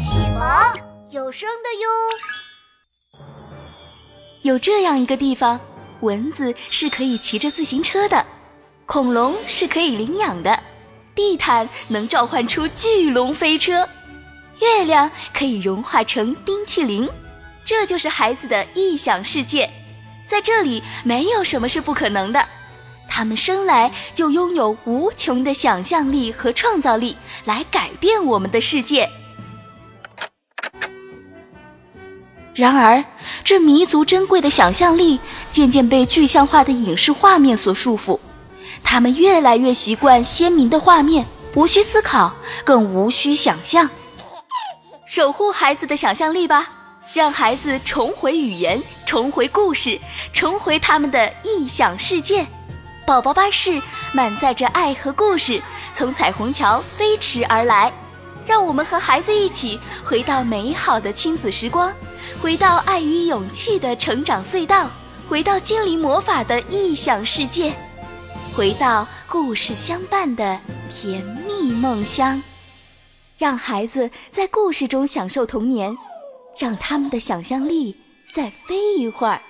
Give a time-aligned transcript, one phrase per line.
[0.00, 0.40] 启蒙
[1.10, 3.20] 有声的哟。
[4.40, 5.60] 有这样一个地方，
[6.00, 8.24] 蚊子是可以骑着自行车的，
[8.86, 10.58] 恐龙是可以领养的，
[11.14, 13.86] 地毯能召唤出巨龙飞车，
[14.60, 17.06] 月亮可以融化成冰淇淋。
[17.62, 19.68] 这就是孩子的异想世界，
[20.26, 22.42] 在这里没有什么是不可能的。
[23.06, 29.06] 他们生来就拥有无穷的想象力和创造力，来改变我们的世界。
[32.54, 33.02] 然而，
[33.44, 38.18] 这弥足珍贵的想象力渐渐被具象化的影视画面所束缚。
[38.82, 41.24] 他们越来越习惯鲜明的画面，
[41.54, 43.88] 无需思考，更无需想象。
[45.06, 46.68] 守护孩子的想象力吧，
[47.12, 49.98] 让孩子重回语言，重回故事，
[50.32, 52.46] 重回他们的异想世界。
[53.06, 53.80] 宝宝巴士
[54.12, 55.62] 满载着爱和故事，
[55.94, 57.92] 从彩虹桥飞驰而来。
[58.50, 61.94] 让我们和孩子一起回到美好的亲子时光，
[62.42, 64.90] 回到爱与勇气的成长隧道，
[65.28, 67.72] 回到精灵魔法的异想世界，
[68.52, 70.58] 回到故事相伴的
[70.92, 72.42] 甜蜜梦乡。
[73.38, 75.96] 让孩子在故事中享受童年，
[76.58, 77.96] 让他们的想象力
[78.34, 79.40] 再飞一会儿。